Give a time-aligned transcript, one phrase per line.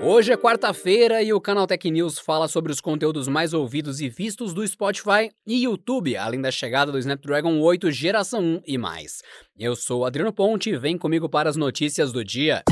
[0.00, 4.08] Hoje é quarta-feira e o Canal Tech News fala sobre os conteúdos mais ouvidos e
[4.08, 9.22] vistos do Spotify e YouTube, além da chegada do Snapdragon 8 geração 1 e mais.
[9.58, 12.62] Eu sou Adriano Ponte vem comigo para as notícias do dia.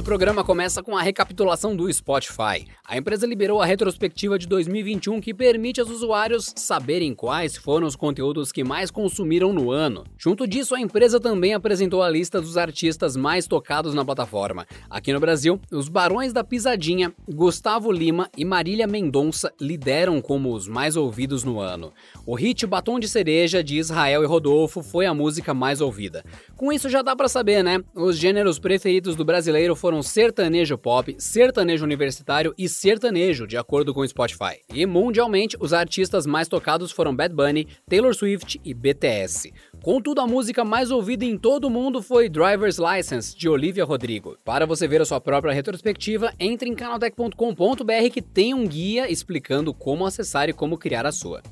[0.00, 2.66] Nosso programa começa com a recapitulação do Spotify.
[2.86, 7.96] A empresa liberou a retrospectiva de 2021 que permite aos usuários saberem quais foram os
[7.96, 10.04] conteúdos que mais consumiram no ano.
[10.16, 14.66] Junto disso, a empresa também apresentou a lista dos artistas mais tocados na plataforma.
[14.88, 20.66] Aqui no Brasil, os Barões da Pisadinha, Gustavo Lima e Marília Mendonça lideram como os
[20.66, 21.92] mais ouvidos no ano.
[22.24, 26.24] O hit Batom de Cereja de Israel e Rodolfo foi a música mais ouvida.
[26.56, 27.84] Com isso já dá para saber, né?
[27.94, 34.00] Os gêneros preferidos do brasileiro foram sertanejo pop, sertanejo universitário e sertanejo, de acordo com
[34.00, 34.60] o Spotify.
[34.72, 39.52] E mundialmente, os artistas mais tocados foram Bad Bunny, Taylor Swift e BTS.
[39.82, 44.36] Contudo, a música mais ouvida em todo o mundo foi Driver's License, de Olivia Rodrigo.
[44.44, 49.74] Para você ver a sua própria retrospectiva, entre em canaltech.com.br que tem um guia explicando
[49.74, 51.42] como acessar e como criar a sua.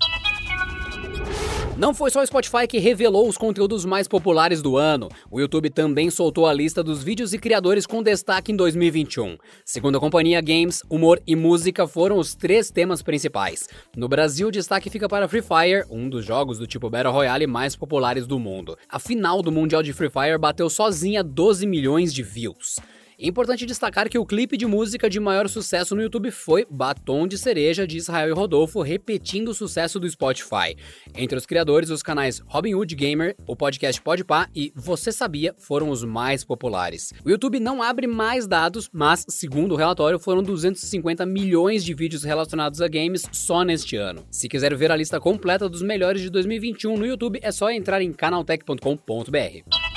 [1.79, 5.09] Não foi só o Spotify que revelou os conteúdos mais populares do ano.
[5.31, 9.39] O YouTube também soltou a lista dos vídeos e criadores com destaque em 2021.
[9.65, 13.69] Segundo a companhia, games, humor e música foram os três temas principais.
[13.97, 17.47] No Brasil, o destaque fica para Free Fire, um dos jogos do tipo Battle Royale
[17.47, 18.77] mais populares do mundo.
[18.89, 22.81] A final do Mundial de Free Fire bateu sozinha 12 milhões de views.
[23.21, 27.37] Importante destacar que o clipe de música de maior sucesso no YouTube foi Batom de
[27.37, 30.77] Cereja de Israel e Rodolfo, repetindo o sucesso do Spotify.
[31.17, 35.91] Entre os criadores, os canais Robin Hood Gamer, o podcast Podpah e Você Sabia foram
[35.91, 37.13] os mais populares.
[37.25, 42.23] O YouTube não abre mais dados, mas, segundo o relatório, foram 250 milhões de vídeos
[42.23, 44.25] relacionados a games só neste ano.
[44.31, 48.01] Se quiser ver a lista completa dos melhores de 2021 no YouTube, é só entrar
[48.01, 49.88] em canaltech.com.br.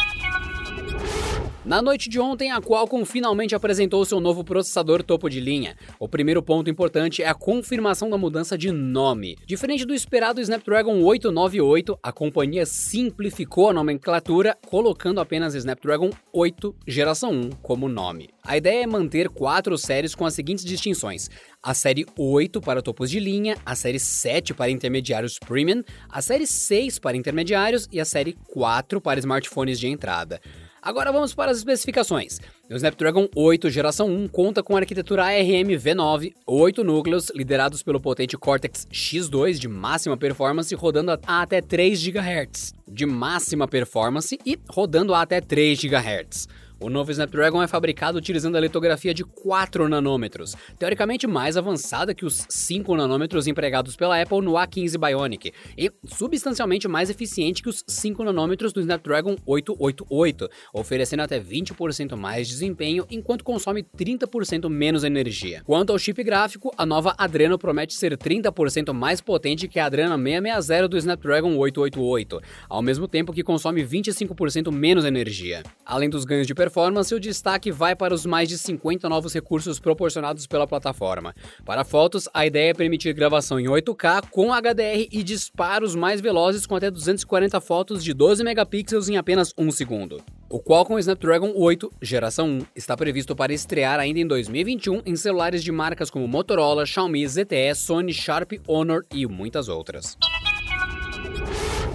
[1.63, 5.77] Na noite de ontem, a Qualcomm finalmente apresentou seu novo processador topo de linha.
[5.99, 9.37] O primeiro ponto importante é a confirmação da mudança de nome.
[9.45, 17.29] Diferente do esperado Snapdragon 898, a companhia simplificou a nomenclatura, colocando apenas Snapdragon 8 geração
[17.29, 18.29] 1 como nome.
[18.43, 21.29] A ideia é manter quatro séries com as seguintes distinções:
[21.61, 26.47] a série 8 para topos de linha, a série 7 para intermediários premium, a série
[26.47, 30.41] 6 para intermediários e a série 4 para smartphones de entrada.
[30.81, 32.39] Agora vamos para as especificações.
[32.67, 38.35] O Snapdragon 8 geração 1 conta com arquitetura ARM V9, 8 núcleos liderados pelo potente
[38.35, 45.13] Cortex X2 de máxima performance rodando a até 3 GHz de máxima performance e rodando
[45.13, 46.47] a até 3 GHz.
[46.83, 52.25] O novo Snapdragon é fabricado utilizando a litografia de 4 nanômetros, teoricamente mais avançada que
[52.25, 57.83] os 5 nanômetros empregados pela Apple no A15 Bionic, e substancialmente mais eficiente que os
[57.87, 65.61] 5 nanômetros do Snapdragon 888, oferecendo até 20% mais desempenho enquanto consome 30% menos energia.
[65.63, 70.17] Quanto ao chip gráfico, a nova Adreno promete ser 30% mais potente que a Adreno
[70.17, 75.61] 660 do Snapdragon 888, ao mesmo tempo que consome 25% menos energia.
[75.85, 79.33] Além dos ganhos de performance, performance, o destaque vai para os mais de 50 novos
[79.33, 81.35] recursos proporcionados pela plataforma.
[81.65, 86.65] Para fotos, a ideia é permitir gravação em 8K com HDR e disparos mais velozes
[86.65, 90.23] com até 240 fotos de 12 megapixels em apenas um segundo.
[90.49, 95.61] O Qualcomm Snapdragon 8 geração 1 está previsto para estrear ainda em 2021 em celulares
[95.61, 100.17] de marcas como Motorola, Xiaomi, ZTE, Sony, Sharp, Honor e muitas outras.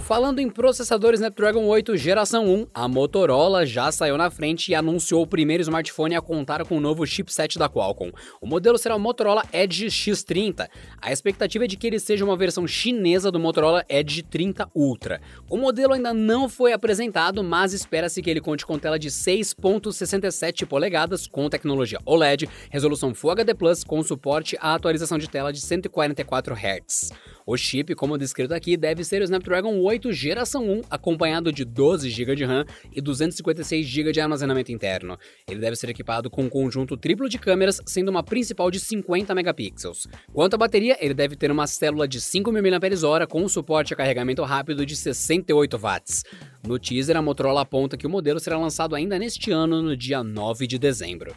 [0.06, 5.21] Falando em processadores Snapdragon 8 geração 1, a Motorola já saiu na frente e anunciou
[5.21, 8.13] o primeiro smartphone a contar com o novo chipset da Qualcomm.
[8.41, 10.69] O modelo será o Motorola Edge X30.
[11.03, 15.21] A expectativa é de que ele seja uma versão chinesa do Motorola Edge 30 Ultra.
[15.51, 20.66] O modelo ainda não foi apresentado, mas espera-se que ele conte com tela de 6.67
[20.66, 25.60] polegadas com tecnologia OLED, resolução Full HD Plus com suporte à atualização de tela de
[25.60, 27.10] 144 Hz.
[27.48, 32.10] O chip, como descrito aqui, deve ser o Snapdragon 8 geração 1, acompanhado de 12
[32.10, 35.16] GB de RAM e 256 GB de armazenamento interno.
[35.48, 39.33] Ele deve ser equipado com um conjunto triplo de câmeras, sendo uma principal de 50
[39.33, 40.09] megapixels.
[40.33, 44.42] Quanto à bateria, ele deve ter uma célula de 5.000 mAh com suporte a carregamento
[44.42, 46.25] rápido de 68 watts.
[46.66, 50.25] No teaser, a Motorola aponta que o modelo será lançado ainda neste ano, no dia
[50.25, 51.33] 9 de dezembro.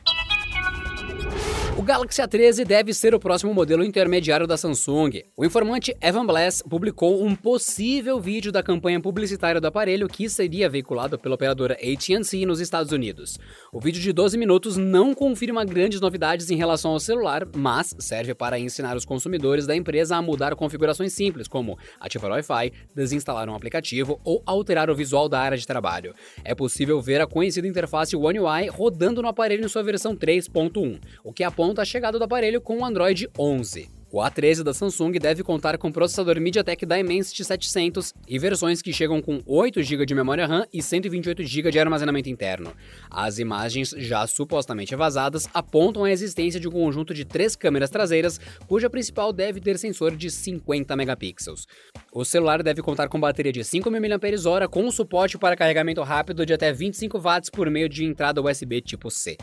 [1.80, 5.24] O Galaxy A13 deve ser o próximo modelo intermediário da Samsung.
[5.38, 10.68] O informante Evan Blass publicou um possível vídeo da campanha publicitária do aparelho que seria
[10.68, 13.40] veiculado pela operadora AT&T nos Estados Unidos.
[13.72, 18.36] O vídeo de 12 minutos não confirma grandes novidades em relação ao celular, mas serve
[18.36, 23.48] para ensinar os consumidores da empresa a mudar configurações simples, como ativar o Wi-Fi, desinstalar
[23.48, 26.14] um aplicativo ou alterar o visual da área de trabalho.
[26.44, 31.00] É possível ver a conhecida interface One UI rodando no aparelho em sua versão 3.1,
[31.24, 34.00] o que aponta a chegada do aparelho com o Android 11.
[34.12, 39.22] O A13 da Samsung deve contar com processador MediaTek Dimensity 700 e versões que chegam
[39.22, 42.74] com 8 GB de memória RAM e 128 GB de armazenamento interno.
[43.08, 48.40] As imagens, já supostamente vazadas, apontam a existência de um conjunto de três câmeras traseiras,
[48.68, 51.68] cuja principal deve ter sensor de 50 megapixels.
[52.12, 56.54] O celular deve contar com bateria de 5.000 mAh com suporte para carregamento rápido de
[56.54, 59.38] até 25 watts por meio de entrada USB tipo C.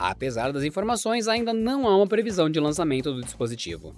[0.00, 3.94] Apesar das informações, ainda não há uma previsão de lançamento do dispositivo.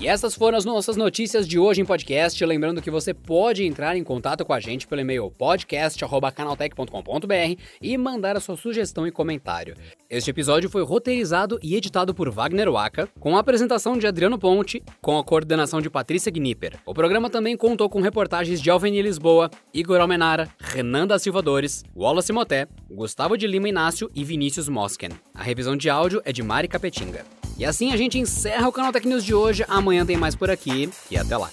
[0.00, 2.46] E essas foram as nossas notícias de hoje em podcast.
[2.46, 8.36] Lembrando que você pode entrar em contato com a gente pelo e-mail podcast.canaltech.com.br e mandar
[8.36, 9.74] a sua sugestão e comentário.
[10.08, 14.80] Este episódio foi roteirizado e editado por Wagner Waka, com a apresentação de Adriano Ponte,
[15.02, 16.78] com a coordenação de Patrícia Gnipper.
[16.86, 21.82] O programa também contou com reportagens de Alveni Lisboa, Igor Almenara, Renan da Silva Dores,
[21.96, 25.10] Wallace Moté, Gustavo de Lima Inácio e Vinícius Mosken.
[25.34, 27.37] A revisão de áudio é de Mari Capetinga.
[27.58, 29.64] E assim a gente encerra o canal Tech News de hoje.
[29.68, 31.50] Amanhã tem mais por aqui e até lá.